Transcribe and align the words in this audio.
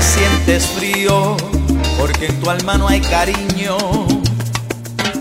sientes 0.00 0.66
frío, 0.66 1.36
porque 1.98 2.26
en 2.26 2.40
tu 2.40 2.50
alma 2.50 2.78
no 2.78 2.88
hay 2.88 3.00
cariño, 3.00 3.76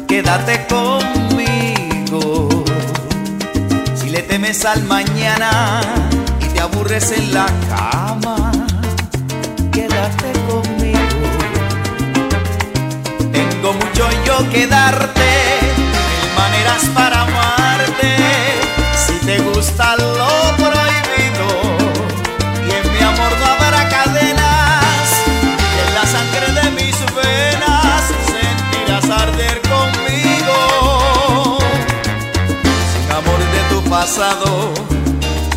quédate 0.07 0.65
conmigo. 0.67 2.49
Si 3.95 4.09
le 4.09 4.21
temes 4.21 4.65
al 4.65 4.83
mañana 4.83 5.81
y 6.41 6.45
te 6.45 6.59
aburres 6.59 7.11
en 7.11 7.33
la 7.33 7.47
cama, 7.69 8.51
quédate 9.71 10.31
conmigo. 10.47 11.27
Tengo 13.31 13.73
mucho 13.73 14.09
yo 14.25 14.49
que 14.51 14.67
darte, 14.67 15.36
pasado, 34.01 34.75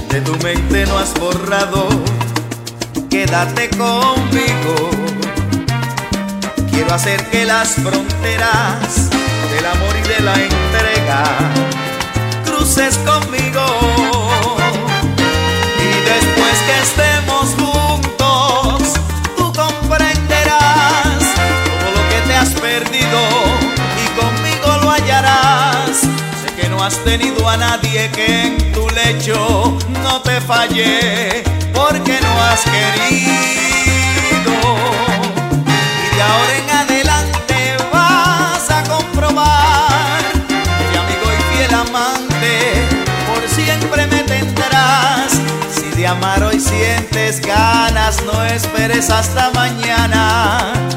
de 0.09 0.23
tu 0.23 0.35
mente 0.43 0.87
no 0.87 0.97
has 0.97 1.13
borrado, 1.13 1.89
quédate 3.11 3.69
conmigo. 3.69 4.77
Quiero 6.71 6.95
hacer 6.95 7.23
que 7.29 7.45
las 7.45 7.75
fronteras 7.75 9.11
del 9.53 9.67
amor 9.67 9.95
y 10.03 10.09
de 10.09 10.21
la 10.21 10.35
entrega 10.37 11.23
cruces 12.47 12.97
conmigo. 13.11 14.20
No 26.81 26.87
has 26.87 27.05
tenido 27.05 27.47
a 27.47 27.59
nadie 27.59 28.11
que 28.11 28.47
en 28.47 28.73
tu 28.73 28.89
lecho 28.89 29.77
no 30.03 30.23
te 30.23 30.41
falle, 30.41 31.45
porque 31.75 32.19
no 32.23 32.43
has 32.45 32.63
querido. 32.63 34.55
Y 35.67 36.17
de 36.17 36.23
ahora 36.23 36.57
en 36.57 36.71
adelante 36.71 37.77
vas 37.93 38.71
a 38.71 38.83
comprobar 38.85 40.23
mi 40.91 40.97
amigo 40.97 41.27
y 41.39 41.55
fiel 41.55 41.75
amante, 41.75 42.89
por 43.29 43.47
siempre 43.47 44.07
me 44.07 44.23
tendrás. 44.23 45.33
Si 45.71 45.91
de 45.91 46.07
amar 46.07 46.43
hoy 46.43 46.59
sientes 46.59 47.43
ganas, 47.43 48.23
no 48.25 48.43
esperes 48.43 49.11
hasta 49.11 49.51
mañana. 49.51 50.90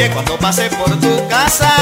noche 0.00 0.10
cuando 0.12 0.38
pase 0.38 0.70
por 0.70 0.98
tu 0.98 1.28
casa. 1.28 1.79